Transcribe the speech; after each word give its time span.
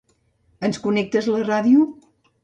Ens 0.67 0.79
connectes 0.85 1.27
la 1.33 1.41
ràdio? 1.49 1.85